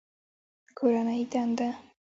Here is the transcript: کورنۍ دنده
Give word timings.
کورنۍ 0.77 1.21
دنده 1.31 1.67